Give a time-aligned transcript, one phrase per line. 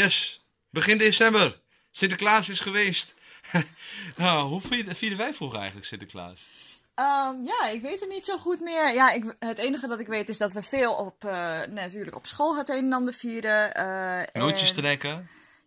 [0.00, 1.60] Yes, begin december.
[1.90, 3.14] Sinterklaas is geweest.
[4.16, 6.46] nou, hoe vier- vierden wij vroeger eigenlijk Sinterklaas?
[6.94, 8.92] Ehm, ja, ik weet het niet zo goed meer.
[8.94, 12.26] Ja, ik, het enige dat ik weet is dat we veel op, eh, natuurlijk op
[12.26, 13.74] school het een en ander vierden.
[13.74, 15.14] eh, Nootjes en- trekken.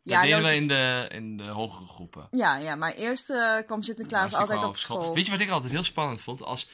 [0.04, 2.28] Dat Ja, deden we in de, in de hogere groepen.
[2.32, 5.14] Ja, ja, maar eerst eh, kwam Sinterklaas altijd op school.
[5.16, 6.44] Weet je wat ik altijd heel spannend vond?
[6.44, 6.70] Als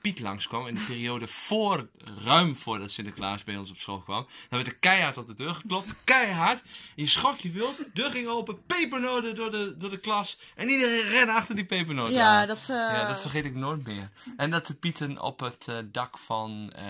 [0.00, 1.88] Piet langskwam in de periode voor,
[2.24, 4.22] ruim voordat Sinterklaas bij ons op school kwam.
[4.24, 5.94] Dan werd er keihard op de deur geklopt.
[6.04, 6.62] Keihard.
[6.94, 7.76] Je schrok je wild.
[7.94, 8.64] Deur ging open.
[8.66, 10.40] Pepernoten door de, door de klas.
[10.54, 12.46] En iedereen rende achter die pepernoten Ja, aan.
[12.48, 14.10] dat, eh, ja, dat vergeet ik nooit meer.
[14.36, 16.84] En dat de Pieten op het eh, dak van eh,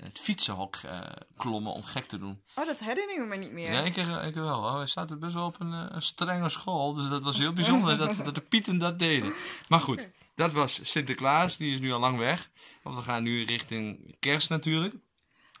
[0.00, 1.00] het fietsenhok eh,
[1.36, 2.40] klommen om gek te doen.
[2.54, 3.72] Oh, dat herinner ik me niet meer.
[3.72, 4.76] Ja, ik, eh, ik wel.
[4.76, 6.94] Hij staat best wel op een, eh, een strenge school.
[6.94, 9.32] Dus dat was heel bijzonder dat, dat de Pieten dat deden.
[9.68, 11.56] Maar goed, dat was Sinterklaas.
[11.56, 12.50] Die is nu al lang weg.
[12.82, 14.94] Want we gaan nu richting kerst natuurlijk.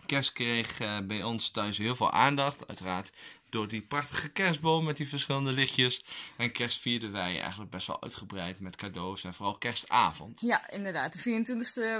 [0.06, 2.68] Kerst kreeg eh, bij ons thuis heel veel aandacht.
[2.68, 3.12] Uiteraard
[3.52, 6.04] door die prachtige kerstboom met die verschillende lichtjes.
[6.36, 9.24] En kerst vierden wij eigenlijk best wel uitgebreid met cadeaus.
[9.24, 10.40] En vooral kerstavond.
[10.40, 11.12] Ja, inderdaad.
[11.12, 11.42] De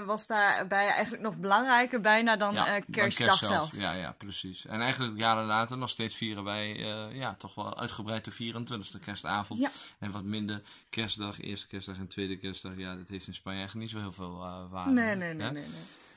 [0.02, 3.80] 24e was daarbij eigenlijk nog belangrijker bijna dan Ja, eh, dan kerstdag kerst zelf.
[3.80, 4.66] Ja, ja, precies.
[4.66, 9.00] En eigenlijk jaren later nog steeds vieren wij eh, ja, toch wel uitgebreid de 24e
[9.04, 9.60] kerstavond.
[9.60, 9.70] Ja.
[9.98, 12.76] En wat minder kerstdag, eerste kerstdag en tweede kerstdag.
[12.76, 14.92] Ja, dat heeft in Spanje eigenlijk niet zo heel veel eh, waarde.
[14.92, 15.64] Nee, nee, nee, nee.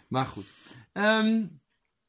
[0.07, 0.51] Maar goed.
[0.93, 1.45] Ehm,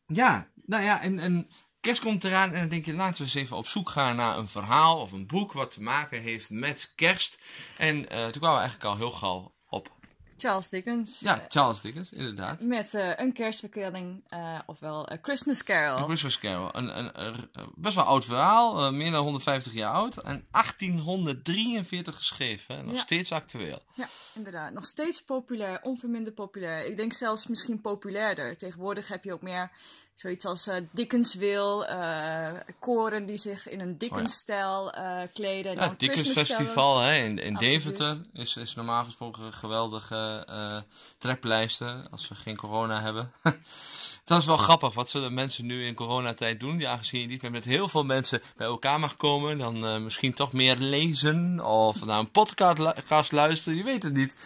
[0.07, 1.49] ja, nou ja, en, en
[1.87, 4.39] kerst komt eraan en dan denk je, laten we eens even op zoek gaan naar
[4.39, 7.39] een verhaal of een boek wat te maken heeft met kerst.
[7.79, 9.95] En eh, toen kwamen we eigenlijk al heel gauw op,
[10.39, 11.21] Charles Dickens.
[11.21, 12.61] ja, Charles Dickens, inderdaad.
[12.61, 15.99] Met eh, een kerstvertelling, eh, ofwel A Christmas Carol.
[15.99, 16.69] Een Christmas Carol.
[16.73, 20.17] Een, een, een- een best wel oud verhaal, eh, meer dan 150 jaar oud.
[20.17, 23.01] En 1843 geschreven, nog Ja.
[23.01, 23.83] steeds actueel.
[23.95, 24.73] Ja, inderdaad.
[24.73, 26.87] Nog steeds populair, onverminderd populair.
[26.87, 28.57] Ik denk zelfs misschien populairder.
[28.57, 29.71] Tegenwoordig heb je ook meer
[30.17, 35.71] zoiets als eh Dickensville, eh koren die zich in een Dickens-stijl eh, kleden.
[35.71, 36.67] en Ja, dan het Dickens Christmas-stijlen.
[36.67, 37.55] Festival hè, in, in.
[37.55, 40.79] Deventer is, is normaal gesproken een geweldige eh
[41.19, 43.33] trekpleister als we geen corona hebben.
[44.25, 44.95] Dat is wel grappig.
[44.95, 46.79] Wat zullen mensen nu in coronatijd doen?
[46.79, 50.35] Ja, aangezien je niet meer met heel veel mensen bij elkaar mag komen, dan misschien
[50.35, 53.79] toch meer lezen of naar een podcast luisteren.
[53.79, 54.37] Je weet het niet.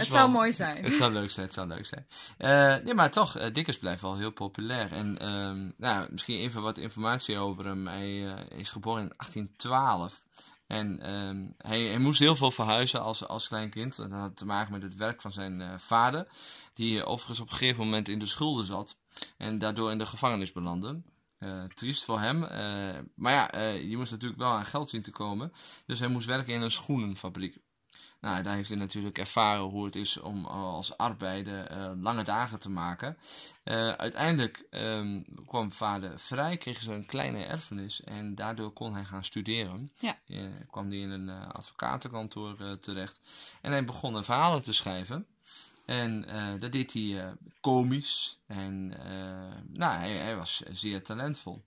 [0.00, 0.84] Dus Het zou mooi zijn.
[0.84, 2.06] Het zou leuk zijn, het zou leuk zijn.
[2.38, 4.92] Eh, nee, maar toch, eh, Dickens blijft wel heel populair.
[4.92, 7.86] En ehm, nou, misschien even wat informatie over hem.
[7.86, 10.22] Hij eh, is geboren in 1812.
[10.66, 13.96] En ehm, hij, hij moest heel veel verhuizen als, als klein kind.
[13.96, 16.26] Dat had te maken met het werk van zijn eh, vader.
[16.74, 18.96] Die eh, overigens op een gegeven moment in de schulden zat.
[19.36, 21.00] En daardoor in de gevangenis belandde.
[21.40, 22.44] Eh, triest voor hem.
[22.44, 25.52] Eh, maar ja, eh, je moest natuurlijk wel aan geld zien te komen.
[25.86, 27.58] Dus hij moest werken in een schoenenfabriek.
[28.20, 32.24] Nou, daar heeft hij natuurlijk ervaren hoe het is om eh, als arbeider eh, lange
[32.24, 33.16] dagen te maken.
[33.62, 39.04] Eh, uiteindelijk ehm, kwam vader vrij, kreeg ze een kleine erfenis en daardoor kon hij
[39.04, 39.92] gaan studeren.
[39.96, 40.18] Ja.
[40.70, 43.20] Kwam hij in een advocatenkantoor terecht
[43.62, 45.26] en hij begon een verhalen te schrijven.
[45.84, 46.26] En
[46.60, 48.88] dat deed hij komisch en
[49.68, 51.64] nou, hij, hij was zeer talentvol.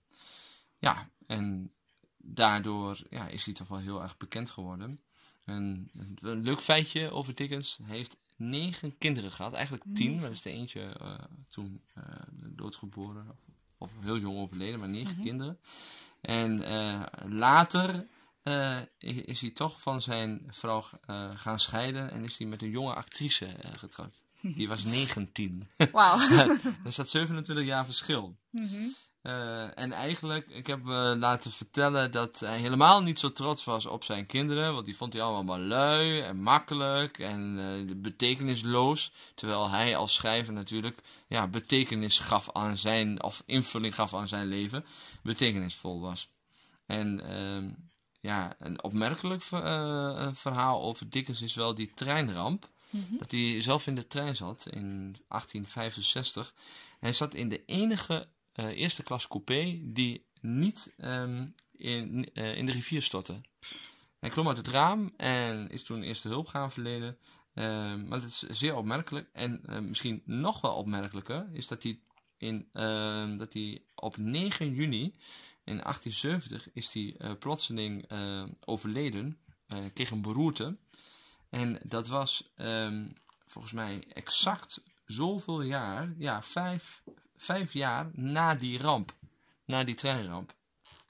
[0.78, 1.72] Ja, en
[2.16, 5.00] daardoor ja, is hij toch wel heel erg bekend geworden.
[5.44, 7.78] En een, een leuk feitje over Dickens.
[7.82, 9.52] Hij heeft negen kinderen gehad.
[9.52, 11.14] Eigenlijk tien, maar er is er eentje eh,
[11.48, 13.28] toen eh, doodgeboren.
[13.30, 13.36] Of,
[13.78, 15.58] of heel jong overleden, maar negen kinderen.
[16.20, 18.06] En eh, later
[18.98, 20.84] is hij toch van zijn vrouw
[21.34, 22.10] gaan scheiden.
[22.10, 24.22] En is hij met een jonge actrice eh, getrouwd.
[24.40, 25.68] Die was 19.
[25.92, 26.18] Wauw.
[26.84, 28.36] er staat 27 jaar verschil.
[28.50, 28.88] Mhm.
[29.24, 33.86] Eh, en eigenlijk, ik heb me laten vertellen dat hij helemaal niet zo trots was
[33.86, 34.74] op zijn kinderen.
[34.74, 39.12] Want die vond hij allemaal maar lui en makkelijk en eh, betekenisloos.
[39.34, 40.98] Terwijl hij als schrijver natuurlijk
[41.28, 44.84] ja, betekenis gaf aan zijn, of invulling gaf aan zijn leven.
[45.22, 46.28] Betekenisvol was.
[46.86, 47.70] En ehm,
[48.20, 52.68] ja, een opmerkelijk ver- eh, verhaal over Dickens is wel die treinramp.
[52.90, 53.16] Mhm.
[53.18, 56.54] Dat hij zelf in de trein zat in 1865.
[57.00, 62.66] Hij zat in de enige eh, eerste klas coupé die niet ehm, in, eh, in
[62.66, 63.40] de rivier stortte.
[64.18, 67.18] Hij klom uit het raam en is toen eerste hulp gaan verlenen.
[67.54, 69.28] Ehm, maar het is zeer opmerkelijk.
[69.32, 72.00] En eh, misschien nog wel opmerkelijker is dat hij,
[72.36, 75.14] in, ehm, dat hij op 9 juni
[75.64, 78.10] in 1870 is hij plotseling
[78.64, 79.38] overleden.
[79.94, 80.76] Kreeg een beroerte.
[81.50, 82.52] En dat was
[83.46, 87.02] volgens mij exact zoveel jaar, ja, vijf,
[87.44, 89.14] vijf jaar na die ramp.
[89.64, 90.54] Na die treinramp.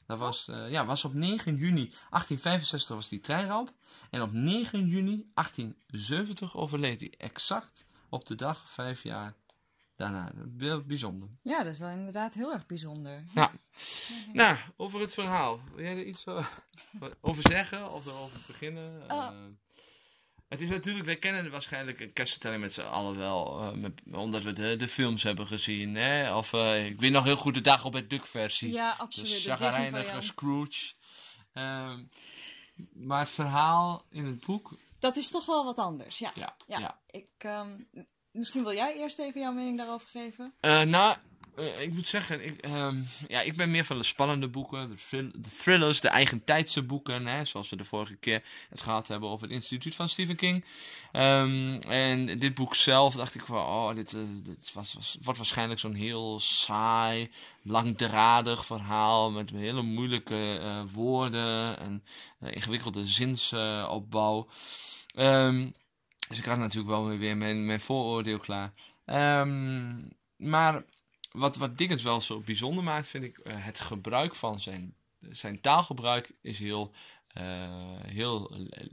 [0.07, 3.73] Dat was, eh, ja, was op 9 juni 1865 was die treinramp.
[4.11, 7.15] En op 9 juni 1870 overleed hij.
[7.19, 9.35] Exact op de dag, vijf jaar
[9.97, 10.33] daarna.
[10.59, 11.29] Heel bijzonder.
[11.43, 13.25] Ja, dat is wel inderdaad heel erg bijzonder.
[13.35, 13.51] Ja.
[14.33, 15.61] Nou, over het verhaal.
[15.75, 16.47] Wil jij er iets eh,
[17.21, 19.03] over zeggen of erover beginnen?
[19.11, 19.27] Oh.
[19.27, 19.31] Eh,
[20.55, 24.43] het is natuurlijk, wij kennen waarschijnlijk een kerstvertelling met z'n allen wel, eh, met, omdat
[24.43, 25.95] we de, de films hebben gezien.
[25.95, 26.37] Hè?
[26.37, 28.73] Of eh, ik weet nog heel goed de dag op het Duck versie.
[28.73, 29.45] Ja, absoluut.
[29.45, 30.21] De chagrijnige.
[30.21, 30.93] Scrooge.
[31.53, 32.03] Ehm,
[32.93, 36.33] maar het verhaal in het boek, Dat is toch wel wat anders, ja.
[36.35, 36.57] ja.
[36.67, 36.99] Ja, ja.
[37.07, 37.77] Ik, ehm,
[38.31, 40.55] misschien wil jij eerst even jouw mening daarover geven?
[40.61, 41.17] Eh, nou,
[41.57, 45.31] eh, ik moet zeggen, ik, ehm, ja, ik ben meer van de spannende boeken, de,
[45.33, 49.47] de thrillers, de eigentijdse boeken, hè, zoals we de vorige keer het gehad hebben over
[49.47, 50.65] het instituut van Stephen King.
[51.13, 55.39] Ehm, en dit boek zelf dacht ik van, oh, dit, eh, dit was, was, wordt
[55.39, 57.31] waarschijnlijk zo'n heel saai,
[57.63, 62.05] langdradig verhaal met hele moeilijke eh, woorden en
[62.41, 64.49] ingewikkelde zinsopbouw.
[65.15, 65.71] Ehm,
[66.29, 68.73] dus ik had natuurlijk wel weer mijn, mijn vooroordeel klaar.
[70.37, 70.85] Maar
[71.35, 75.61] wat, wat Dickens wel zo bijzonder maakt, vind ik eh, het gebruik van zijn, zijn
[75.61, 76.93] taalgebruik is heel,
[77.29, 78.87] eh, heel eh,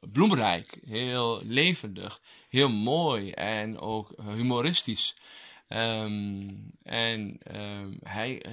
[0.00, 5.16] bloemrijk, heel levendig, heel mooi en ook humoristisch.
[5.68, 6.48] Ehm,
[6.82, 8.44] en ehm, hij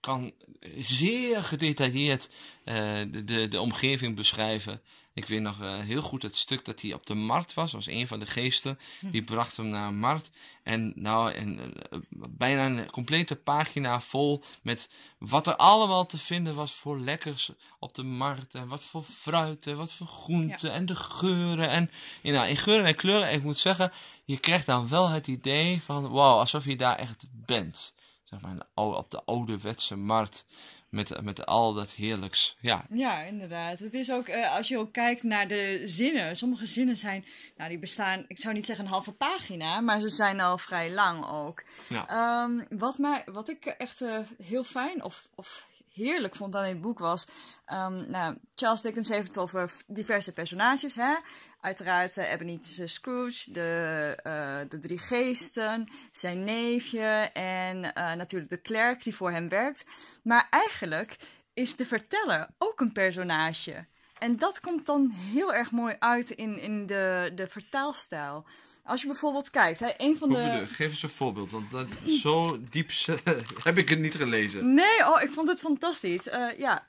[0.00, 0.32] kan
[0.76, 2.30] zeer gedetailleerd
[2.64, 4.82] de, de, de omgeving beschrijven.
[5.18, 7.72] Ik weet nog eh, heel goed het stuk dat hij op de markt was.
[7.72, 8.78] was een van de geesten.
[9.00, 10.30] Die bracht hem naar een markt.
[10.62, 16.54] En nou, en, eh, bijna een complete pagina vol met wat er allemaal te vinden
[16.54, 18.54] was voor lekkers op de markt.
[18.54, 21.68] En wat voor fruit en wat voor groenten en de geuren.
[21.68, 21.90] En
[22.22, 23.92] nou, in geuren en kleuren, ik moet zeggen,
[24.24, 27.94] je krijgt dan wel het idee van, wow, alsof je daar echt bent.
[28.24, 30.46] Zeg maar, op de ouderwetse markt.
[30.88, 32.56] Met, met al dat heerlijks.
[32.60, 33.78] Ja, Ja, inderdaad.
[33.78, 36.36] Het is ook, eh, als je ook kijkt naar de zinnen.
[36.36, 37.24] Sommige zinnen zijn,
[37.56, 40.90] nou die bestaan, ik zou niet zeggen een halve pagina, maar ze zijn al vrij
[40.90, 41.64] lang ook.
[41.88, 42.08] Ja.
[42.08, 45.66] Ehm, wat, mij, wat ik echt eh, heel fijn of, of
[45.98, 47.26] heerlijk vond aan dit boek was,
[47.64, 51.14] ehm, nou, Charles Dickens heeft het over diverse personages, hè.
[51.60, 58.60] Uiteraard uh, Ebenezer Scrooge, de, eh, de drie geesten, zijn neefje en eh, natuurlijk de
[58.60, 59.84] klerk die voor hem werkt.
[60.22, 61.16] Maar eigenlijk
[61.54, 63.86] is de verteller ook een personage.
[64.18, 68.46] En dat komt dan heel erg mooi uit in, in de, de vertaalstijl.
[68.84, 70.64] Als je bijvoorbeeld kijkt, hè, een van de...
[70.66, 72.90] Geef eens een voorbeeld, want dat, zo diep
[73.64, 74.74] heb ik het niet gelezen.
[74.74, 76.28] Nee, oh, ik vond het fantastisch.
[76.28, 76.86] Eh, ja.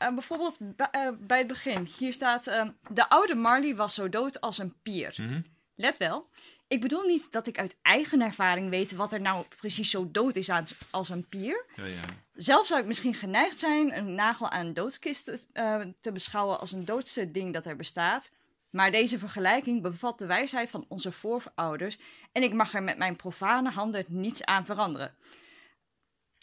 [0.00, 1.88] Eh, bijvoorbeeld bij, eh, bij het begin.
[1.98, 5.14] Hier staat: eh, De oude Marley was zo dood als een pier.
[5.16, 5.40] Mhm.
[5.74, 6.28] Let wel.
[6.70, 10.36] Ik bedoel niet dat ik uit eigen ervaring weet wat er nou precies zo dood
[10.36, 11.64] is aan, als een pier.
[11.76, 12.04] Ja, ja.
[12.34, 16.60] Zelf zou ik misschien geneigd zijn een nagel aan een doodskist te, eh, te beschouwen
[16.60, 18.30] als een doodste ding dat er bestaat.
[18.70, 21.98] Maar deze vergelijking bevat de wijsheid van onze voorouders
[22.32, 25.14] en ik mag er met mijn profane handen niets aan veranderen.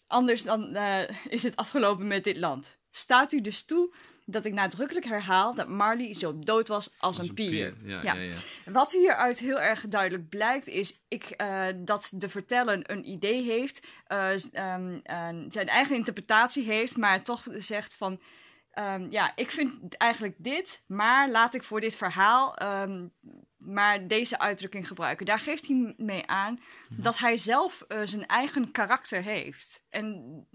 [0.07, 2.77] Anders dan eh, is het afgelopen met dit land.
[2.91, 3.93] Staat u dus toe
[4.29, 7.73] dat ik nadrukkelijk herhaal dat Marley zo dood was als, een pier.
[7.85, 8.13] Ja, Ja.
[8.13, 8.21] ja.
[8.21, 13.43] Ja, Wat hieruit heel erg duidelijk blijkt, is ik, eh, dat de verteller een idee
[13.43, 18.21] heeft, eh, ehm, eh, zijn eigen interpretatie heeft, maar toch zegt van.
[18.71, 23.07] ehm, ja, ik vind eigenlijk dit, maar laat ik voor dit verhaal ehm,
[23.57, 25.25] maar deze uitdrukking gebruiken.
[25.25, 29.83] Daar geeft hij mee aan dat hij zelf zijn eigen karakter heeft.
[29.89, 30.47] En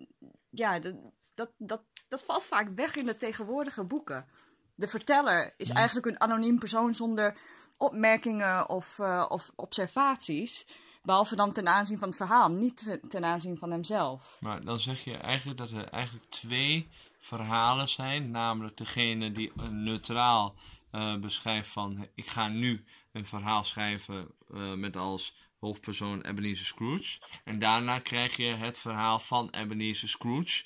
[0.51, 0.95] ja, dat,
[1.35, 4.27] dat, dat, dat valt vaak weg in de tegenwoordige boeken.
[4.75, 7.37] De verteller is eigenlijk een anoniem persoon zonder
[7.79, 10.67] opmerkingen of, eh, of observaties.
[11.03, 14.37] Behalve dan ten aanzien van het verhaal, niet ten- aanzien van hemzelf.
[14.41, 16.89] Maar dan zeg je eigenlijk dat er eigenlijk twee
[17.19, 18.31] verhalen zijn.
[18.31, 20.55] Namelijk degene die neutraal
[20.91, 22.09] eh, beschrijft van...
[22.15, 27.21] Ik ga nu een verhaal schrijven eh, met als hoofdpersoon Ebenezer Scrooge.
[27.45, 30.65] En daarna krijg je het verhaal van Ebenezer Scrooge...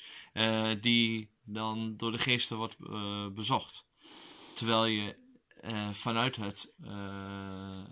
[0.80, 3.86] die dan door de geesten wordt eh, bezocht.
[4.54, 5.16] Terwijl je
[5.60, 7.84] eh, vanuit het eh,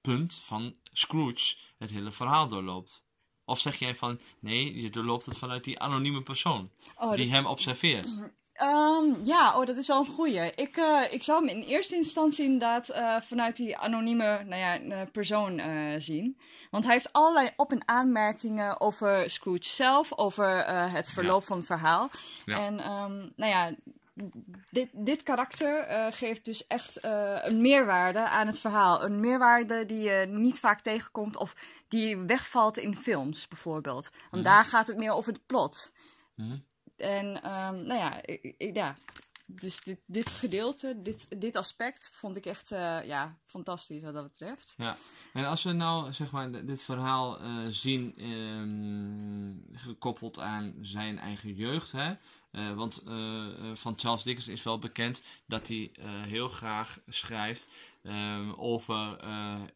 [0.00, 3.04] punt van Scrooge het hele verhaal doorloopt.
[3.44, 6.70] Of zeg jij van, nee, je doorloopt het vanuit die anonieme persoon.
[6.96, 8.16] Oh, die hem observeert.
[8.54, 10.54] Ehm, ja, oh, dat is wel een goeie.
[10.54, 14.80] Ik, eh, ik zou hem in eerste instantie inderdaad eh, vanuit die anonieme nou ja,
[14.80, 15.62] eh, persoon
[15.98, 16.38] zien.
[16.70, 21.66] Want hij heeft allerlei op- en aanmerkingen over Scrooge zelf, over het verloop van het
[21.66, 22.10] verhaal.
[22.44, 22.58] Ja.
[22.58, 23.74] En ehm, nou ja,
[24.70, 29.04] dit, dit karakter geeft dus echt een meerwaarde aan het verhaal.
[29.04, 31.54] Een meerwaarde die je niet vaak tegenkomt of
[31.88, 34.10] die wegvalt in films bijvoorbeeld.
[34.30, 35.92] Want daar gaat het meer over het plot.
[36.34, 36.56] Mhm.
[36.96, 38.96] En ehm, nou ja, ik, ja,
[39.46, 44.28] dus dit, dit gedeelte, dit, dit aspect, vond ik echt eh, ja, fantastisch wat dat
[44.28, 44.74] betreft.
[44.76, 44.96] Ja,
[45.32, 51.54] en als we nou zeg maar dit verhaal eh, zien ehm, gekoppeld aan zijn eigen
[51.54, 52.14] jeugd, hè?
[52.50, 53.02] Eh, want
[53.74, 57.68] van Charles Dickens is wel bekend dat hij heel graag schrijft
[58.02, 59.24] ehm, over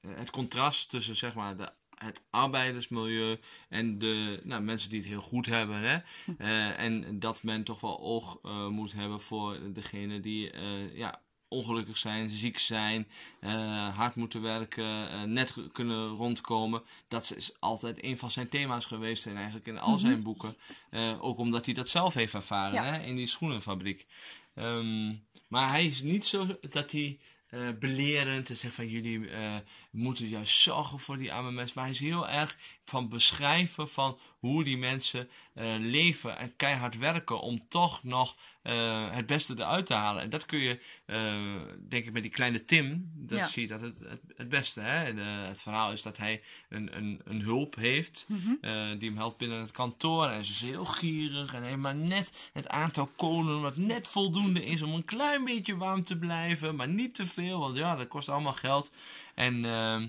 [0.06, 3.38] het contrast tussen zeg maar de, het arbeidersmilieu
[3.68, 5.80] en de nou, mensen die het heel goed hebben.
[5.80, 5.98] Hè?
[6.38, 11.20] Eh, en dat men toch wel oog eh, moet hebben voor degene die eh, ja,
[11.48, 13.08] ongelukkig zijn, ziek zijn,
[13.94, 16.82] hard moeten werken, net kunnen rondkomen.
[17.08, 20.56] Dat is altijd een van zijn thema's geweest en eigenlijk in al zijn boeken.
[21.20, 22.84] Ook omdat hij dat zelf heeft ervaren Ja.
[22.84, 24.06] hè, in die schoenenfabriek.
[24.54, 25.14] Ehm,
[25.48, 29.56] maar hij is niet zo dat hij eh, belerend en zegt van jullie eh,
[29.90, 31.72] moeten juist zorgen voor die arme mensen.
[31.74, 32.56] Maar hij is heel erg
[32.88, 39.10] van beschrijven van hoe die mensen eh, leven en keihard werken om toch nog eh,
[39.10, 40.22] het beste eruit te halen.
[40.22, 41.34] En dat kun je, eh,
[41.88, 43.46] denk ik, met die kleine Tim, dat Ja.
[43.48, 44.80] zie je dat het, het, het beste.
[44.80, 45.04] Hè?
[45.04, 45.16] En,
[45.46, 48.98] het verhaal is dat hij een, een, een hulp heeft Mhm.
[48.98, 50.26] die hem helpt binnen het kantoor.
[50.28, 54.64] En ze is heel gierig en heeft maar net het aantal kolen wat net voldoende
[54.64, 58.08] is om een klein beetje warm te blijven, maar niet te veel, want ja, dat
[58.08, 58.92] kost allemaal geld.
[59.34, 60.08] En ehm,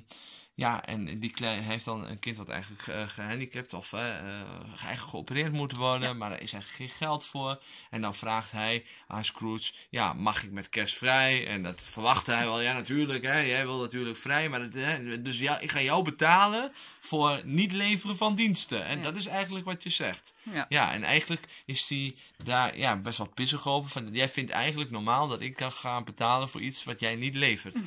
[0.60, 5.02] ja, en die heeft dan een kind wat eigenlijk eh, gehandicapt of eh, eh, eigenlijk
[5.02, 7.62] geopereerd moet worden, maar daar is eigenlijk geen geld voor.
[7.90, 11.48] En dan vraagt hij aan Scrooge, ja, mag ik met kerst vrij?
[11.48, 15.40] En dat verwacht hij wel, ja natuurlijk, hè, jij wil natuurlijk vrij, maar hè, dus
[15.40, 18.86] ja, ik ga jou betalen voor niet leveren van diensten.
[18.86, 19.04] En Ja.
[19.04, 20.34] dat is eigenlijk wat je zegt.
[20.54, 20.66] Ja.
[20.70, 23.90] Ja, en eigenlijk is hij daar ja, best wel pissig over.
[23.90, 27.36] Van, jij vindt eigenlijk normaal dat ik kan gaan betalen voor iets wat jij niet
[27.36, 27.84] levert.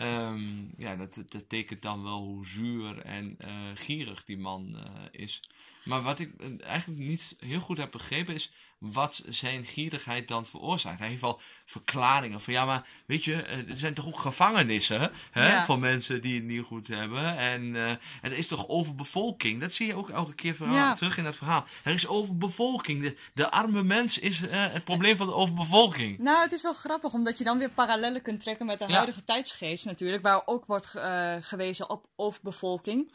[0.00, 5.20] Ehm, ja, dat, dat tekent dan wel hoe zuur en eh, gierig die man eh,
[5.20, 5.42] is.
[5.84, 10.46] Maar wat ik eh, eigenlijk niet heel goed heb begrepen is wat zijn gierigheid dan
[10.46, 10.98] veroorzaakt.
[10.98, 15.10] Hij heeft wel verklaringen van ja, maar weet je, eh, er zijn toch ook gevangenissen
[15.30, 15.64] hè, Ja.
[15.64, 17.36] voor mensen die het niet goed hebben.
[17.36, 17.90] En eh,
[18.22, 19.60] er is toch overbevolking.
[19.60, 20.94] Dat zie je ook elke keer verhaal, Ja.
[20.94, 21.64] terug in het verhaal.
[21.84, 23.02] Er is overbevolking.
[23.02, 26.18] De, de arme mens is eh, het probleem van de overbevolking.
[26.18, 28.94] Nou, het is wel grappig, omdat je dan weer parallellen kunt trekken met de Ja.
[28.94, 33.12] huidige tijdsgeest natuurlijk, waar ook wordt ge- gewezen op overbevolking.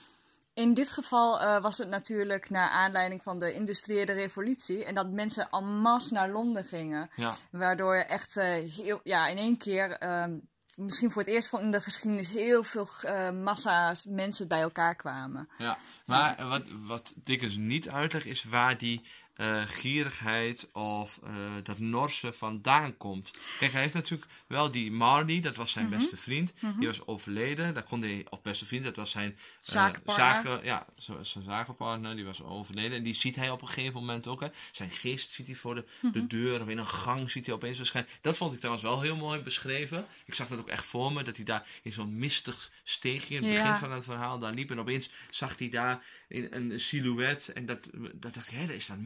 [0.55, 5.09] In dit geval eh, was het natuurlijk naar aanleiding van de industriële revolutie en dat
[5.09, 7.09] mensen en masse naar Londen gingen.
[7.15, 10.37] Ja, Waardoor echt eh, heel, ja, in één keer, ehm,
[10.75, 14.95] misschien voor het eerst van in de geschiedenis, heel veel eh, massa's mensen bij elkaar
[14.95, 15.49] kwamen.
[15.57, 15.77] ja.
[16.05, 19.05] Maar wat, wat Dickens niet uitlegt is waar die
[19.35, 21.31] eh, gierigheid of eh,
[21.63, 23.31] dat norse vandaan komt.
[23.59, 26.53] Kijk, hij heeft natuurlijk wel die Marley, dat was zijn beste vriend.
[26.79, 27.73] Die was overleden.
[27.73, 30.25] Daar kon hij, of beste vriend, dat was zijn eh, Zakenpartner.
[30.25, 30.85] zaken, ja,
[31.21, 32.97] zijn zakenpartner, die was overleden.
[32.97, 34.39] En die ziet hij op een gegeven moment ook.
[34.39, 34.47] Hè.
[34.71, 37.77] Zijn geest ziet hij voor de, de deur of in een gang ziet hij opeens
[37.77, 38.09] verschijnen.
[38.21, 40.05] Dat vond ik trouwens wel heel mooi beschreven.
[40.25, 43.43] Ik zag dat ook echt voor me, dat hij daar in zo'n mistig steegje in
[43.43, 43.61] het Ja.
[43.61, 44.71] begin van het verhaal daar liep.
[44.71, 47.47] En opeens zag hij daar in een silhouet.
[47.47, 48.99] En dat, dat dacht ik, hé, dat is dat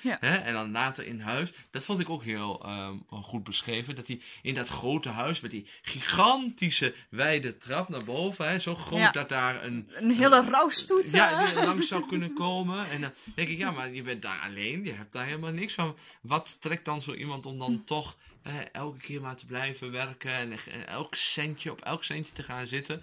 [0.00, 0.16] Ja.
[0.20, 0.36] Hè?
[0.36, 1.52] En dan later in huis.
[1.70, 3.94] Dat vond ik ook heel ehm, goed beschreven.
[3.94, 8.48] Dat hij in dat grote huis met die gigantische wijde trap naar boven.
[8.48, 8.58] Hè?
[8.58, 9.10] Zo groot Ja.
[9.10, 9.90] dat daar een...
[9.92, 11.12] Een hele rouwstoet.
[11.12, 12.90] Ja, die er langs zou kunnen komen.
[12.90, 14.84] En dan denk ik, ja, maar je bent daar alleen.
[14.84, 15.96] Je hebt daar helemaal niks van.
[16.20, 20.32] Wat trekt dan zo iemand om dan toch eh, elke keer maar te blijven werken.
[20.32, 20.52] En
[20.86, 23.02] elk centje, op elk centje te gaan zitten.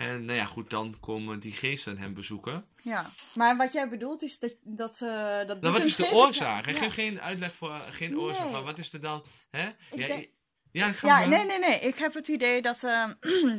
[0.00, 2.64] En nou ja, goed, dan komen die geesten hem bezoeken.
[2.82, 4.56] Ja, maar wat jij bedoelt is dat...
[4.62, 6.66] dat, eh dat Nou, wat is de oorzaak?
[6.66, 6.72] Ja.
[6.72, 8.52] geeft geen uitleg voor, geen oorzaak Nee.
[8.52, 8.64] van.
[8.64, 9.24] Wat is er dan?
[9.50, 9.68] Hè?
[9.68, 10.28] Ik ja, denk-
[10.72, 11.28] ja, ga Ja, maar.
[11.28, 11.80] nee, nee, nee.
[11.80, 13.08] Ik heb het idee dat eh,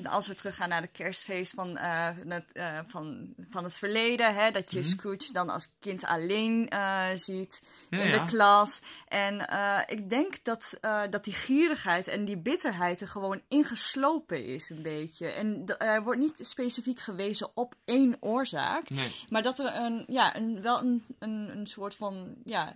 [0.16, 4.52] als we teruggaan naar de kerstfeest van, eh, het, eh, van, van het verleden, hè,
[4.52, 4.88] dat je Mhm.
[4.88, 8.18] Scrooge dan als kind alleen eh, ziet Ja, in ja.
[8.20, 8.82] de klas.
[9.08, 14.46] En eh, ik denk dat, eh, dat die gierigheid en die bitterheid er gewoon ingeslopen
[14.46, 15.28] is, een beetje.
[15.32, 18.90] En er wordt niet specifiek gewezen op één oorzaak.
[18.90, 19.16] Nee.
[19.30, 22.76] Maar dat er een, ja, een, wel een, een, een soort van, ja,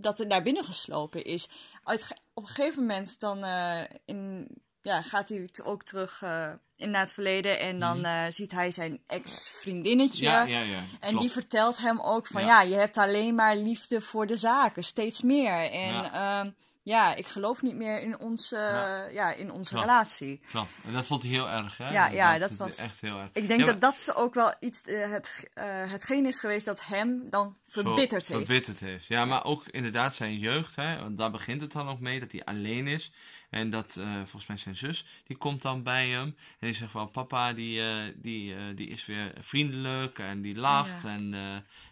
[0.00, 1.48] dat er naar binnen geslopen is.
[1.84, 4.48] Uit, op een gegeven moment dan eh, in,
[4.82, 8.70] ja, gaat hij ook terug eh, in naar het verleden en dan eh, ziet hij
[8.70, 10.28] zijn ex-vriendinnetje.
[10.28, 10.48] Mhm.
[10.48, 10.80] Ja, ja, ja.
[11.00, 12.62] En die vertelt hem ook van, Ja.
[12.62, 12.68] ja.
[12.68, 15.70] je hebt alleen maar liefde voor de zaken, steeds meer.
[15.70, 17.14] En Ja.
[17.14, 19.06] ik geloof niet meer in onze, Ja.
[19.06, 19.32] ja.
[19.32, 19.86] in onze Klopt.
[19.86, 20.40] relatie.
[20.50, 20.70] Klopt.
[20.84, 21.90] En dat vond hij heel erg, hè?
[21.90, 23.28] Ja, ja, dat is was- Echt heel erg.
[23.32, 26.84] Ik denk Ja, dat dat ook wel iets, eh, het, eh, hetgeen is geweest dat
[26.84, 28.44] hem dan zo verbitterd heeft.
[28.46, 29.06] Verbitterd heeft.
[29.06, 32.32] Ja, maar ook inderdaad zijn jeugd, hè, want daar begint het dan ook mee, dat
[32.32, 33.12] hij alleen is.
[33.50, 36.24] En dat, eh, volgens mij zijn zus, die komt dan bij hem.
[36.26, 37.82] En die zegt van, papa, die,
[38.20, 41.04] die, die is weer vriendelijk en die lacht.
[41.04, 41.34] En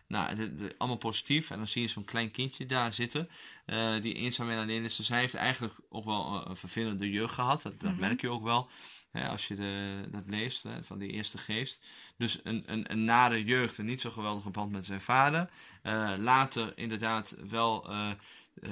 [0.08, 1.50] nou, de- de- allemaal positief.
[1.50, 3.28] En dan zie je zo'n klein kindje daar zitten,
[3.66, 4.96] eh, die eenzaam en alleen is.
[4.96, 7.62] Dus hij heeft eigenlijk ook wel een, een vervelende jeugd gehad.
[7.62, 8.00] Dat, dat Mhm.
[8.00, 8.68] merk je ook wel.
[9.10, 11.80] Hè, als je de, dat leest, hè, van die eerste geest.
[12.16, 15.50] Dus een, een, een nare jeugd en niet zo geweldige band met zijn vader.
[15.82, 18.10] Eh, later inderdaad wel eh,
[18.62, 18.70] eh,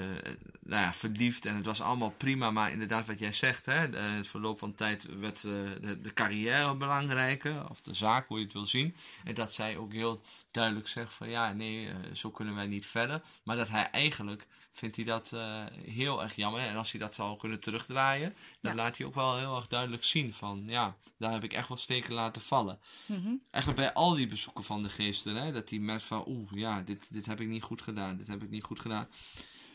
[0.60, 2.50] nou ja, verliefd en het was allemaal prima.
[2.50, 5.50] Maar inderdaad wat jij zegt, hè, de- het verloop van tijd werd eh,
[5.80, 7.70] de, de carrière belangrijker.
[7.70, 8.96] Of de zaak, hoe je het wil zien.
[9.24, 10.22] En dat zij ook heel
[10.54, 13.22] duidelijk zegt van ja, nee, eh, zo kunnen wij niet verder.
[13.44, 16.60] Maar dat hij eigenlijk vindt hij dat eh, heel erg jammer.
[16.60, 18.82] En als hij dat zou kunnen terugdraaien, dan Ja.
[18.82, 21.76] laat hij ook wel heel erg duidelijk zien van ja, daar heb ik echt wel
[21.76, 22.78] steken laten vallen.
[23.06, 23.34] Mhm.
[23.50, 26.80] Eigenlijk bij al die bezoeken van de geesten, hè, dat hij merkt van oeh, ja,
[26.82, 29.08] dit, dit heb ik niet goed gedaan, dit heb ik niet goed gedaan.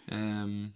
[0.05, 0.67] Ehm,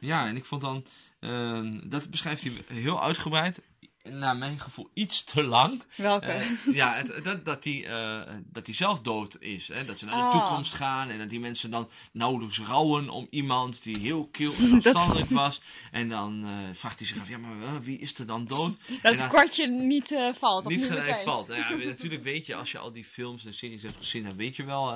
[0.00, 0.84] ja, en ik vond dan,
[1.20, 3.60] ehm, dat beschrijft hij heel uitgebreid,
[4.10, 5.82] naar mijn gevoel iets te lang.
[5.96, 6.26] Welke?
[6.26, 8.20] Eh, ja, het, dat, dat, die, eh,
[8.52, 9.68] dat die zelf dood is.
[9.68, 9.84] Hè?
[9.84, 10.30] Dat ze naar de Ah.
[10.30, 14.72] toekomst gaan en dat die mensen dan nauwelijks rouwen om iemand die heel kil en
[14.76, 15.60] afstandelijk was.
[15.90, 18.76] En dan eh, vraagt hij zich af, ja, maar wie is er dan dood?
[19.02, 20.68] dat het kwartje niet valt.
[20.68, 21.46] Niet gelijk valt.
[21.54, 24.56] Ja, natuurlijk weet je, als je al die films en series hebt gezien, dan weet
[24.56, 24.94] je wel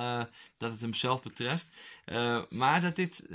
[0.61, 1.69] dat het hem zelf betreft.
[2.05, 3.25] Eh, maar dat dit,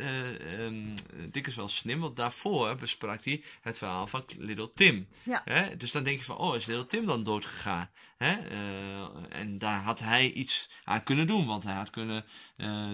[0.59, 0.95] um,
[1.31, 5.09] Dick is wel slim, want daarvoor besprak hij het verhaal van Little Tim.
[5.23, 5.43] Ja.
[5.45, 5.77] Hè?
[5.77, 7.91] Dus dan denk je van, oh, is Little Tim dan dood gegaan?
[8.17, 8.33] Hè?
[8.33, 12.25] Eh, en daar had hij iets aan kunnen doen, want hij had kunnen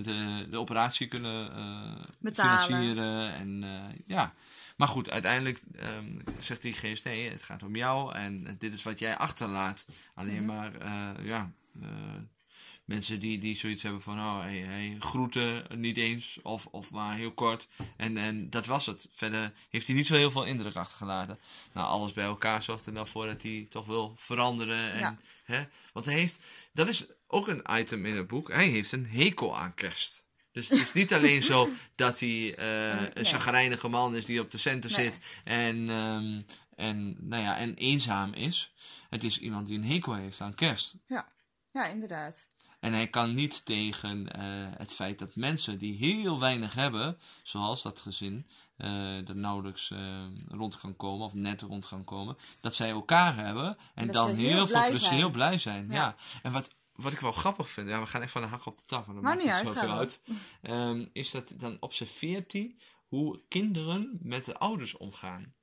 [0.02, 1.52] de, de operatie kunnen
[2.34, 3.34] financieren.
[3.34, 3.64] En
[4.06, 4.34] ja.
[4.76, 8.82] Maar goed, uiteindelijk ehm, zegt die geest: nee, het gaat om jou en dit is
[8.82, 9.86] wat jij achterlaat.
[10.14, 10.46] Alleen Mhm.
[10.46, 10.72] maar,
[11.24, 11.52] ja,
[12.92, 17.16] mensen die, die zoiets hebben van: oh, hij, hij groette niet eens of, of maar
[17.16, 17.68] heel kort.
[17.96, 19.08] En, en dat was het.
[19.12, 21.38] Verder heeft hij niet zo heel veel indruk achtergelaten.
[21.72, 24.92] Nou, alles bij elkaar zorgt er dan voor dat hij toch wil veranderen.
[24.92, 25.18] En, Ja.
[25.44, 25.64] hè?
[25.92, 26.40] Want hij heeft,
[26.72, 30.24] dat is ook een item in het boek, hij heeft een hekel aan kerst.
[30.52, 34.50] Dus het is niet alleen zo dat hij eh, een chagrijnige man is die op
[34.50, 35.04] de centen Nee.
[35.04, 36.40] zit en, ehm,
[36.76, 38.72] en, nou ja, en eenzaam is.
[39.10, 40.96] Het is iemand die een hekel heeft aan kerst.
[41.72, 42.48] Ja, inderdaad.
[42.82, 44.42] En hij kan niet tegen eh,
[44.76, 50.24] het feit dat mensen die heel weinig hebben, zoals dat gezin, eh dat nauwelijks eh,
[50.48, 54.34] rond kan komen, of net rond kan komen, dat zij elkaar hebben en Dat dan
[54.34, 55.14] heel, heel veel zijn.
[55.14, 55.86] heel blij zijn.
[55.88, 55.94] Ja.
[55.94, 56.16] Ja.
[56.42, 58.76] En wat, wat ik wel grappig vind, ja, we gaan echt van de hak op
[58.76, 60.20] de tak, want dat Maar maakt niet uit, zoveel uit,
[60.62, 62.76] ehm, is dat dan observeert hij
[63.08, 65.54] hoe kinderen met de ouders omgaan.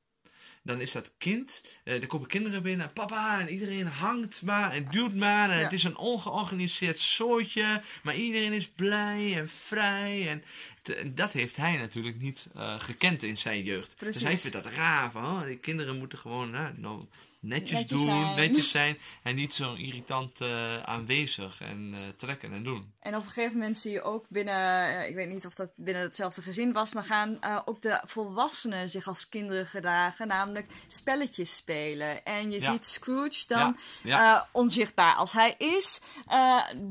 [0.62, 4.88] Dan is dat kind, eh, er komen kinderen binnen, papa, en iedereen hangt maar en
[4.92, 5.50] duwt maar.
[5.50, 5.64] En Ja.
[5.64, 10.28] het is een ongeorganiseerd soortje, maar iedereen is blij en vrij.
[10.30, 10.44] En,
[10.82, 13.96] te- en dat heeft hij natuurlijk niet eh, gekend in zijn jeugd.
[14.00, 17.06] Dus hij vindt dat raar, van oh, die kinderen moeten gewoon nou, nou,
[17.40, 18.36] netjes, Netjes doen, zijn.
[18.36, 18.98] netjes zijn.
[19.24, 22.94] En niet zo irritant eh, aanwezig en eh, trekken en doen.
[23.00, 24.56] En op een gegeven moment zie je ook binnen,
[25.00, 28.90] eh, ik weet niet of dat binnen hetzelfde gezin was, dan gaan ook de volwassenen
[28.90, 32.24] zich als kinderen gedragen, namelijk spelletjes spelen.
[32.26, 32.72] En je Ja.
[32.72, 36.02] ziet Scrooge dan Ja, onzichtbaar als hij is,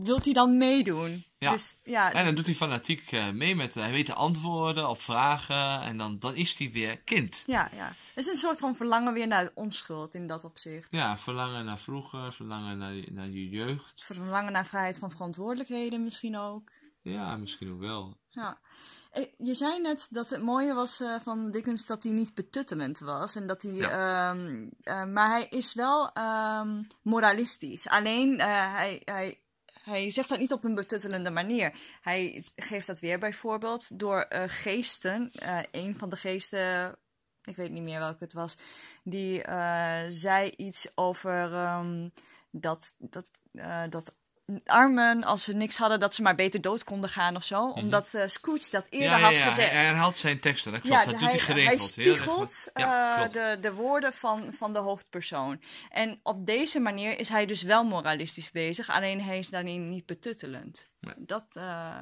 [0.03, 1.25] wilt hij dan meedoen.
[1.39, 1.53] Ja.
[1.53, 5.01] Dus, ja, En dan doet hij fanatiek eh, mee met, hij weet de antwoorden op
[5.01, 7.43] vragen en dan, dan is hij weer kind.
[7.47, 7.87] ja, ja.
[7.87, 10.89] Het is een soort van verlangen weer naar onschuld in dat opzicht.
[10.91, 14.05] Ja, verlangen naar vroeger, verlangen naar, je- naar je jeugd.
[14.05, 16.71] Verlangen naar vrijheid van verantwoordelijkheden misschien ook.
[17.03, 18.17] Ja, misschien ook wel.
[18.29, 18.59] Ja.
[19.11, 22.99] Eh, Je zei net dat het mooie was eh, van Dickens dat hij niet betuttelend
[22.99, 23.35] was.
[23.35, 27.89] En dat hij, ehm, eh, maar hij is wel ehm, moralistisch.
[27.89, 29.39] Alleen eh, hij, hij,
[29.89, 31.79] hij zegt dat niet op een betuttelende manier.
[32.01, 35.31] Hij geeft dat weer bijvoorbeeld door eh, geesten.
[35.33, 36.97] eh een van de geesten,
[37.43, 38.57] ik weet niet meer welke het was,
[39.05, 42.09] die eh, zei iets over ehm,
[42.51, 43.31] dat, dat,
[43.91, 44.15] dat
[44.65, 47.69] armen, als ze niks hadden, dat ze maar beter dood konden gaan of zo.
[47.69, 49.21] Omdat eh, Scrooge dat eerder Mhm.
[49.21, 49.49] ja, ja, had ja.
[49.49, 49.71] gezegd.
[49.73, 51.05] Hij herhaalt zijn teksten, dat klopt.
[51.05, 51.67] dat doet hij geregeld.
[51.67, 55.61] hij erg spiegelt eh, de, de woorden van, van de hoofdpersoon.
[55.91, 60.07] En op deze manier is hij dus wel moralistisch bezig, alleen hij is daarin niet
[60.07, 60.89] betuttelend.
[61.01, 61.15] Nee.
[61.19, 61.97] Dat, eh,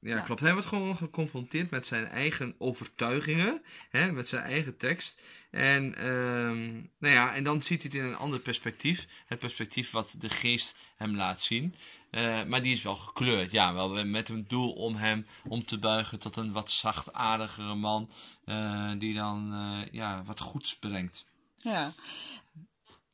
[0.00, 0.20] Ja, Ja.
[0.20, 0.40] klopt.
[0.40, 5.22] Hij wordt gewoon geconfronteerd met zijn eigen overtuigingen, hè, met zijn eigen tekst.
[5.50, 9.06] En, ehm, nou ja, en dan ziet hij het in een ander perspectief.
[9.26, 11.74] Het perspectief wat de geest hem laat zien.
[12.10, 13.52] Eh, maar die is wel gekleurd.
[13.52, 18.10] Ja, wel met een doel om hem om te buigen tot een wat zachtaardigere man.
[18.44, 21.24] eh, die dan eh, ja, wat goeds brengt.
[21.58, 21.94] ja.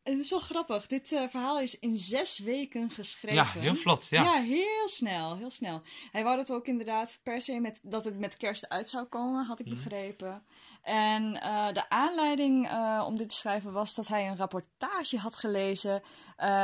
[0.07, 0.87] Het is wel grappig.
[0.87, 3.37] Dit eh, verhaal is in zes weken geschreven.
[3.37, 4.07] Ja, heel vlot.
[4.11, 4.23] Ja.
[4.23, 5.83] Ja, heel snel, heel snel.
[6.12, 9.45] Hij wou het ook inderdaad per se met, dat het met kerst uit zou komen,
[9.45, 9.75] had ik Mhm.
[9.75, 10.42] begrepen.
[10.83, 15.37] En eh, de aanleiding eh, om dit te schrijven was dat hij een rapportage had
[15.37, 16.03] gelezen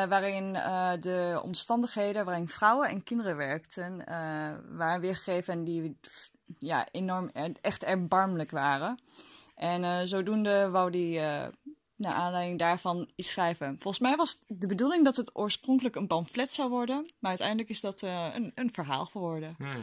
[0.08, 0.52] waarin
[1.00, 4.04] de omstandigheden waarin vrouwen en kinderen werkten
[4.76, 5.98] waren weergegeven en die
[6.58, 9.02] ja, enorm, echt erbarmelijk waren.
[9.54, 11.50] En zodoende wou hij
[12.02, 13.78] naar aanleiding daarvan iets schrijven.
[13.78, 17.80] Volgens mij was de bedoeling dat het oorspronkelijk een pamflet zou worden, maar uiteindelijk is
[17.80, 19.54] dat eh, een, een verhaal geworden.
[19.58, 19.76] Ja.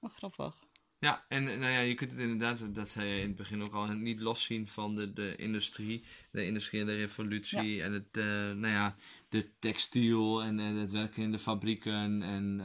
[0.00, 0.58] Wel grappig.
[0.98, 3.62] Ja, en eh, nou ja, je kunt het inderdaad, dat zei je in het begin
[3.62, 8.68] ook al, niet loszien van de, de industrie, de industriële revolutie en het, eh, nou
[8.68, 8.94] ja,
[9.28, 12.62] de textiel en, en het werken in de fabrieken en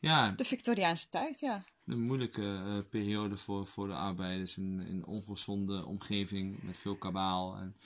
[0.00, 1.64] ja, De Victoriaanse tijd, ja.
[1.86, 7.56] een moeilijke periode voor, voor de arbeiders in een ongezonde omgeving met veel kabaal.
[7.56, 7.76] En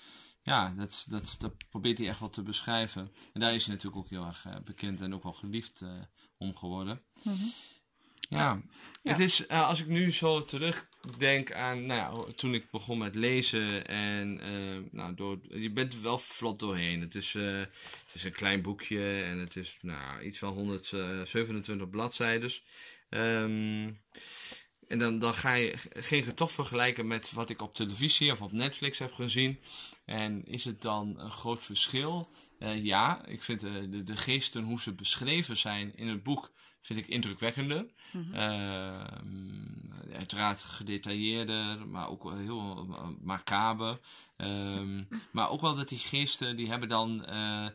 [0.49, 3.11] ja, dat, dat, dat probeert hij echt wel te beschrijven.
[3.33, 5.89] En daar is hij natuurlijk ook heel erg eh, bekend en ook wel geliefd eh,
[6.39, 7.03] om geworden.
[7.23, 7.45] Mhm.
[8.31, 8.61] Ja,
[9.03, 9.11] Ja.
[9.11, 13.15] het is, eh, als ik nu zo terugdenk aan, nou ja, toen ik begon met
[13.15, 14.41] lezen en,
[14.93, 17.01] nou, door, je bent er wel vlot doorheen.
[17.01, 22.51] Het is, het is een klein boekje en het is, nou, iets van 127 bladzijden.
[23.09, 23.91] Ehm,
[24.89, 25.77] en dan, dan ga je,
[26.11, 29.59] het toch vergelijken met wat ik op televisie of op Netflix heb gezien.
[30.05, 32.29] En is het dan een groot verschil?
[32.59, 36.51] Eh, ja, ik vind de, de, de geesten, hoe ze beschreven zijn in het boek,
[36.81, 37.87] vind ik indrukwekkender.
[38.13, 38.35] Mhm.
[38.35, 43.99] Ehm, uiteraard gedetailleerder, maar ook wel heel eh, macaber.
[44.37, 47.25] Ehm, maar ook wel dat die geesten, die hebben dan...
[47.25, 47.67] eh,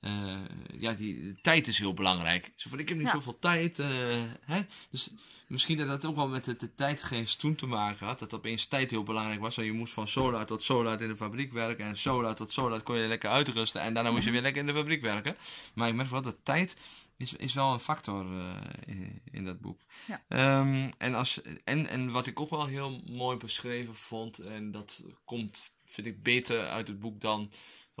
[0.00, 0.40] eh,
[0.78, 2.52] ja, die tijd is heel belangrijk.
[2.56, 3.12] Zo van, ik heb niet Ja.
[3.12, 3.78] zoveel tijd.
[3.78, 4.60] eh, hè?
[4.90, 5.10] Dus
[5.52, 8.18] misschien dat dat ook wel met de, de tijdgeest toen te maken had.
[8.18, 9.56] Dat opeens tijd heel belangrijk was.
[9.56, 11.84] En je moest van zo laat tot zo laat in de fabriek werken.
[11.84, 13.80] En zo laat tot zo laat kon je lekker uitrusten.
[13.80, 15.36] En daarna moest je weer lekker in de fabriek werken.
[15.74, 16.76] Maar ik merk wel dat tijd
[17.16, 18.54] is, is wel een factor eh,
[18.86, 19.80] in, in dat boek.
[20.06, 20.22] Ja.
[20.28, 24.38] Ehm, en, als, en, en wat ik ook wel heel mooi beschreven vond.
[24.38, 27.50] En dat komt, vind ik, beter uit het boek dan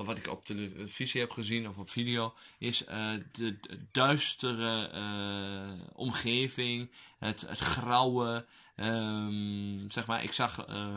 [0.04, 5.86] wat ik op televisie heb gezien of op video, is eh, de, de duistere eh,
[5.92, 8.46] omgeving, het, het grauwe.
[8.76, 10.96] ehm, zeg maar, ik zag eh,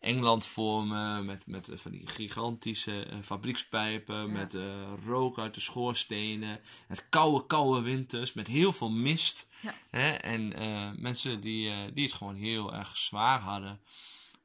[0.00, 4.56] Engeland voor me met, met van die gigantische fabriekspijpen, met
[5.04, 9.48] rook uit de schoorstenen, met koude, koude winters, met heel veel mist.
[9.62, 9.74] Ja.
[9.90, 10.10] Hè?
[10.10, 10.52] En
[11.00, 13.80] mensen die, die het gewoon heel erg zwaar hadden.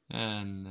[0.06, 0.66] En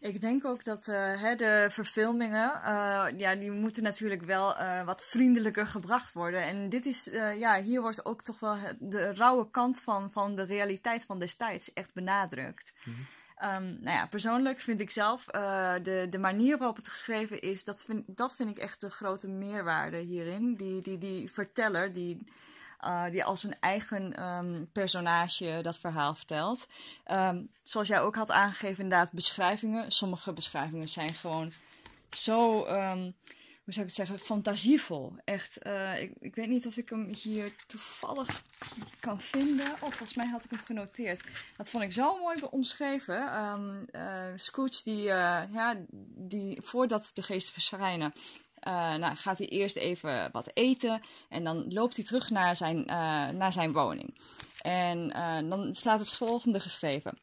[0.00, 4.56] eh, Ik denk ook dat eh, hè, de verfilmingen, eh, ja, die moeten natuurlijk wel
[4.84, 6.42] wat vriendelijker gebracht worden.
[6.42, 10.42] En dit is, ja, hier wordt ook toch wel de rauwe kant van, van de
[10.42, 12.72] realiteit van destijds echt benadrukt.
[13.36, 17.84] Ehm, nou ja, persoonlijk vind ik zelf de, de manier waarop het geschreven is, dat
[17.84, 20.54] vind, dat vind ik echt de grote meerwaarde hierin.
[20.54, 22.26] Die, die, die verteller, die,
[22.78, 26.68] eh, die als een eigen ehm, personage dat verhaal vertelt.
[27.04, 29.90] Ehm, zoals jij ook had aangegeven, inderdaad, beschrijvingen.
[29.90, 31.52] Sommige beschrijvingen zijn gewoon
[32.10, 33.00] zo, ehm,
[33.64, 35.12] hoe zou ik het zeggen, fantasievol.
[35.24, 38.42] Echt, eh, ik, ik weet niet of ik hem hier toevallig
[39.00, 39.70] kan vinden.
[39.72, 41.20] Oh, volgens mij had ik hem genoteerd.
[41.56, 43.32] Dat vond ik zo mooi omschreven.
[43.32, 45.76] Ehm eh, Scrooge, die, ja,
[46.16, 48.12] die voordat de geesten verschijnen,
[48.68, 51.00] eh, nou, gaat hij eerst even wat eten.
[51.28, 54.18] En dan loopt hij terug naar zijn, eh, naar zijn woning.
[54.60, 57.18] En eh, dan staat het volgende geschreven.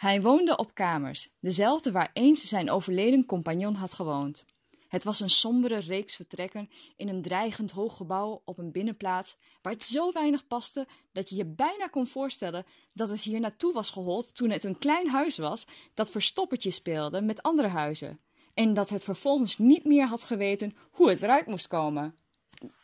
[0.00, 4.44] Hij woonde op kamers, dezelfde waar eens zijn overleden compagnon had gewoond.
[4.88, 9.72] Het was een sombere reeks vertrekken in een dreigend hoog gebouw op een binnenplaats waar
[9.72, 13.90] het zo weinig paste dat je je bijna kon voorstellen dat het hier naartoe was
[13.90, 18.20] gehold toen het een klein huis was dat verstoppertje speelde met andere huizen.
[18.54, 22.14] En dat het vervolgens niet meer had geweten hoe het eruit moest komen.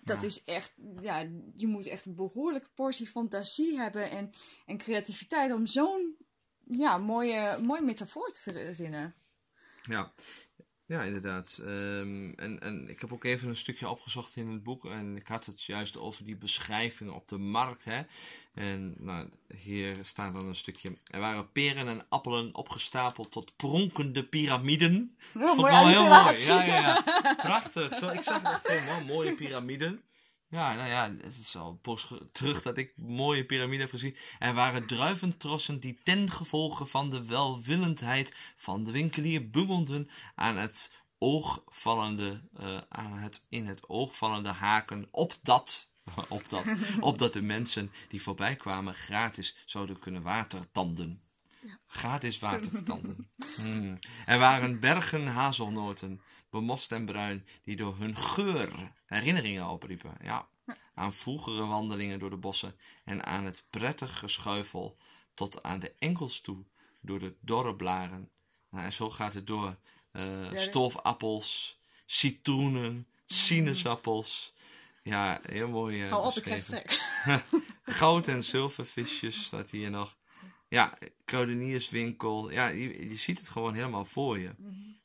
[0.03, 0.27] Dat Ja.
[0.27, 1.19] is echt, ja,
[1.57, 4.31] je moet echt een behoorlijke portie fantasie hebben en,
[4.67, 6.17] en creativiteit om zo'n
[6.65, 9.15] ja, mooie, mooie metafoor te verzinnen.
[9.83, 10.13] Ja,
[10.91, 11.61] ja inderdaad.
[11.63, 14.85] Ehm, en, en ik heb ook even een stukje opgezocht in het boek.
[14.85, 17.85] En ik had het juist over die beschrijvingen op de markt.
[17.85, 18.03] Hè?
[18.55, 20.97] En nou, hier staat dan een stukje.
[21.11, 25.17] Er waren peren en appelen opgestapeld tot pronkende piramiden.
[25.33, 26.47] Wel Vond mooi wel heel mooi.
[26.47, 27.35] Ja, ja, ja.
[27.35, 27.95] Prachtig.
[27.95, 30.03] Zo, ik zag dat gewoon mooie piramiden.
[30.51, 34.17] Ja, nou ja, het is al ge- terug dat ik mooie piramiden heb gezien.
[34.39, 40.93] Er waren druiventrossen die ten gevolge van de welwillendheid van de winkelier bungelden aan het
[41.19, 45.93] oogvallende, eh, aan het in het oog vallende haken op dat,
[46.29, 51.23] op dat, opdat de mensen die voorbij kwamen gratis zouden kunnen watertanden.
[51.87, 53.31] Gratis watertanden.
[53.57, 53.99] Hmm.
[54.27, 60.15] Er waren bergen hazelnoten, bemost en bruin, die door hun geur herinneringen opriepen.
[60.23, 60.49] Ja,
[60.95, 64.97] aan vroegere wandelingen door de bossen en aan het prettig geschuifel
[65.35, 66.65] tot aan de enkels toe
[67.01, 68.31] door de dorre blaren.
[68.71, 69.77] Nou, en zo gaat het door.
[70.13, 70.51] Uh,
[72.07, 74.55] citroenen, sinaasappels.
[75.03, 76.05] Ja, heel mooi.
[76.05, 77.01] Uh, Hou op, ik krijg trek.
[77.83, 80.17] Goud- en zilvervisjes staat hier nog.
[80.69, 82.51] Ja, kruidenierswinkel.
[82.51, 84.51] Ja, je, je ziet het gewoon helemaal voor je.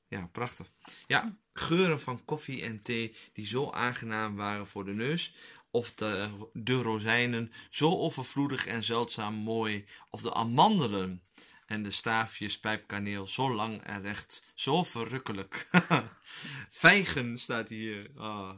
[0.07, 0.71] Ja, prachtig.
[1.07, 5.35] Ja, geuren van koffie en thee die zo aangenaam waren voor de neus.
[5.71, 9.85] Of de, de rozijnen zo overvloedig en zeldzaam mooi.
[10.09, 11.23] Of de amandelen
[11.65, 14.43] en de staafjes pijpkaneel zo lang en recht.
[14.53, 15.69] Zo verrukkelijk.
[16.69, 18.11] Vijgen staat hier.
[18.15, 18.51] Oh,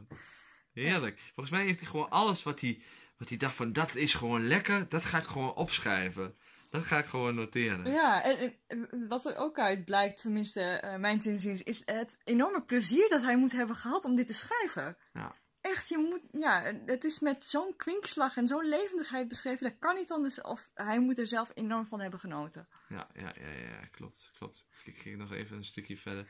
[0.72, 1.20] heerlijk.
[1.34, 2.82] Volgens mij heeft hij gewoon alles wat hij,
[3.16, 4.88] wat hij dacht van dat is gewoon lekker.
[4.88, 6.36] Dat ga ik gewoon opschrijven.
[6.70, 7.90] Dat ga ik gewoon noteren.
[7.90, 12.62] Ja, en, en wat er ook uit blijkt, tenminste uh, mijn zinzins, is het enorme
[12.62, 14.96] plezier dat hij moet hebben gehad om dit te schrijven.
[15.12, 15.36] Ja.
[15.60, 19.94] Echt, je moet, ja, het is met zo'n kwinkslag en zo'n levendigheid beschreven, dat kan
[19.94, 22.68] niet anders, of hij moet er zelf enorm van hebben genoten.
[22.88, 24.66] Ja, ja, ja, ja, klopt, klopt.
[24.84, 26.28] Ik ging nog even een stukje verder.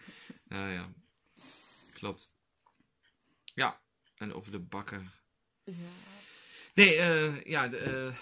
[0.48, 0.92] Ja, ja,
[1.92, 2.34] klopt.
[3.44, 3.80] Ja,
[4.16, 5.02] en over de bakker.
[5.64, 5.72] Ja.
[6.74, 8.18] Nee, uh, ja, de, uh,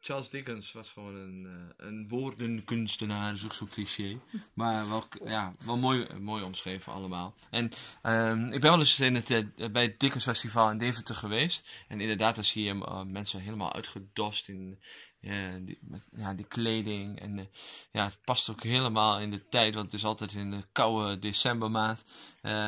[0.00, 4.18] Charles Dickens was gewoon een, uh, een woordenkunstenaar, zo'n zo cliché.
[4.54, 7.34] Maar wel, ja, wel mooi, mooi omschreven allemaal.
[7.50, 7.70] En
[8.02, 11.68] um, ik ben wel eens in het, uh, bij het Dickens Festival in Deventer geweest.
[11.88, 14.78] En inderdaad, dan zie je uh, mensen helemaal uitgedost in
[15.20, 17.20] die, met, ja, die kleding.
[17.20, 17.50] En
[17.92, 21.18] ja, het past ook helemaal in de tijd, want het is altijd in de koude
[21.18, 22.04] decembermaand.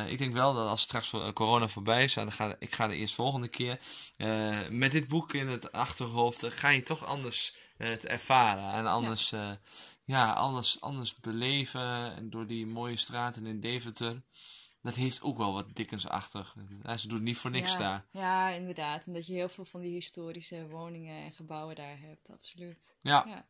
[0.07, 3.15] ik denk wel dat als straks corona voorbij is, dan ga, ik ga de eerst
[3.15, 3.79] volgende keer.
[4.69, 8.71] met dit boek in het achterhoofd ga je toch anders het ervaren.
[8.71, 9.59] En anders, ja.
[10.05, 12.15] ja, alles anders beleven.
[12.15, 14.21] En door die mooie straten in Deventer
[14.83, 16.55] dat heeft ook wel wat Dickens-achtig.
[16.97, 18.05] Ze doet niet voor niks ja, daar.
[18.11, 19.07] Ja, inderdaad.
[19.07, 22.29] Omdat je heel veel van die historische woningen en gebouwen daar hebt.
[22.29, 22.95] Absoluut.
[23.01, 23.23] Ja.
[23.27, 23.45] Ja,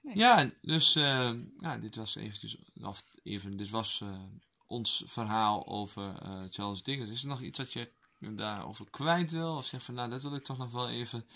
[0.00, 0.16] nee.
[0.16, 4.22] ja dus uh, ja, dit was eventjes, of even, dit was uh,
[4.66, 7.10] ons verhaal over uh, Charles Dickens.
[7.10, 9.56] Is er nog iets wat je daarover kwijt wil?
[9.56, 11.26] Of zeg van, nou, dat wil ik toch nog wel even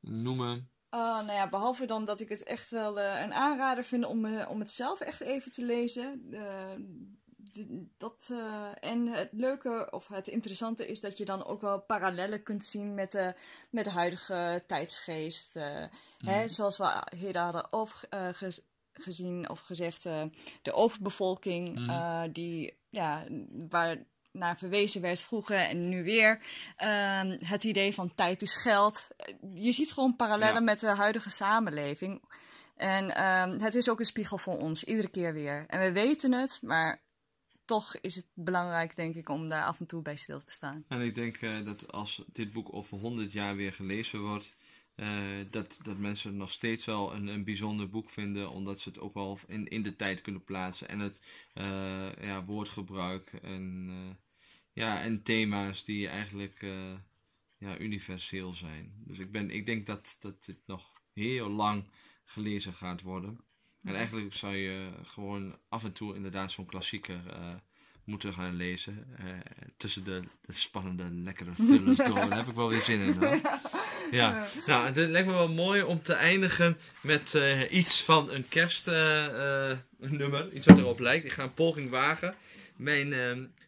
[0.00, 0.68] noemen.
[0.90, 4.60] Uh, nou ja, behalve dan dat ik het echt wel een aanrader vind om, om
[4.60, 6.22] het zelf echt even te lezen
[7.98, 12.42] dat, uh, en het leuke of het interessante is dat je dan ook wel parallellen
[12.42, 13.34] kunt zien met de,
[13.70, 15.56] met de huidige tijdsgeest.
[15.56, 15.80] Uh,
[16.18, 16.28] mm.
[16.28, 18.58] hè, zoals we eerder hadden over, uh, gez,
[18.92, 20.02] gezien of gezegd,
[20.62, 22.32] de overbevolking, mm.
[22.32, 23.24] die, ja,
[23.68, 26.40] waar naar verwezen werd vroeger en nu weer.
[26.76, 29.08] Ehm, het idee van tijd is geld.
[29.54, 30.60] Je ziet gewoon parallellen ja.
[30.60, 32.22] met de huidige samenleving.
[32.76, 35.64] En um, het is ook een spiegel voor ons, iedere keer weer.
[35.66, 37.02] En we weten het, maar
[37.64, 40.84] toch is het belangrijk, denk ik, om daar af en toe bij stil te staan.
[40.88, 44.54] En ik denk uh, dat als dit boek over 100 jaar weer gelezen wordt,
[44.96, 45.08] uh,
[45.50, 49.00] dat, dat mensen het nog steeds wel een, een bijzonder boek vinden, omdat ze het
[49.00, 50.88] ook wel in, in de tijd kunnen plaatsen.
[50.88, 51.22] En het
[51.54, 53.90] uh, ja, woordgebruik en,
[54.72, 56.62] ja, en thema's die eigenlijk
[57.58, 58.92] ja, universeel zijn.
[58.96, 61.90] Dus ik, ben, ik denk dat, dat dit nog heel lang
[62.24, 63.40] gelezen gaat worden.
[63.84, 67.48] En eigenlijk zou je gewoon af en toe inderdaad zo'n klassieker uh,
[68.04, 69.06] moeten gaan lezen.
[69.20, 69.26] Uh,
[69.76, 72.14] tussen de, de, spannende, lekkere thrillers door.
[72.14, 73.16] Daar heb ik wel weer zin in.
[73.16, 73.40] Hoor.
[74.10, 78.48] Ja, nou, het lijkt me wel mooi om te eindigen met uh, iets van een
[78.48, 80.52] kerstnummer.
[80.52, 81.24] iets wat erop lijkt.
[81.24, 82.34] Ik ga een poging wagen.
[82.76, 83.08] Mijn,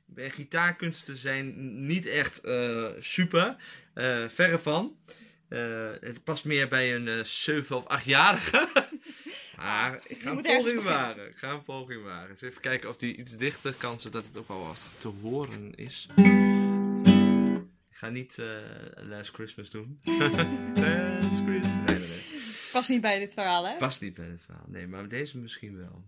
[0.04, 1.54] mijn gitaarkunsten zijn
[1.86, 2.40] niet echt
[2.98, 3.56] super.
[4.28, 4.96] verre van.
[6.00, 8.68] het past meer bij een 7 of 8-jarige.
[9.56, 11.28] Maar ik ga een poging wagen.
[11.28, 12.28] Ik ga een poging wagen.
[12.30, 15.74] Eens even kijken of die iets dichter kan, zodat het ook wel wat te horen
[15.74, 16.08] is.
[17.90, 18.46] Ik ga niet uh,
[19.08, 20.00] Last Christmas doen.
[20.04, 21.86] Last Christmas.
[21.86, 22.22] Nee, nee, nee.
[22.72, 23.76] Past niet bij dit verhaal, hè?
[23.76, 24.64] Past niet bij dit verhaal.
[24.66, 26.04] Nee, maar deze misschien wel.